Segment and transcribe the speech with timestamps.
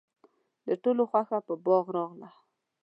[0.67, 2.29] د ټولو خوښه په باغ راغله.